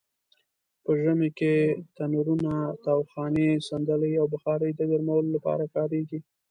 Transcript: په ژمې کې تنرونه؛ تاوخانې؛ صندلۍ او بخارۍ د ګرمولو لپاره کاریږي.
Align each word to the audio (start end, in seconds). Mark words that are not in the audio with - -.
په 0.83 0.91
ژمې 1.01 1.29
کې 1.37 1.53
تنرونه؛ 1.95 2.55
تاوخانې؛ 2.85 3.49
صندلۍ 3.67 4.13
او 4.21 4.25
بخارۍ 4.33 4.71
د 4.75 4.81
ګرمولو 4.91 5.29
لپاره 5.35 5.63
کاریږي. 5.75 6.19